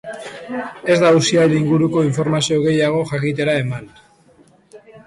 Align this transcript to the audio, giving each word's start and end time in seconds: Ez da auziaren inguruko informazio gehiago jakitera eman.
Ez 0.93 0.95
da 1.03 1.11
auziaren 1.17 1.53
inguruko 1.57 2.03
informazio 2.09 2.59
gehiago 2.67 3.07
jakitera 3.13 3.61
eman. 3.67 3.89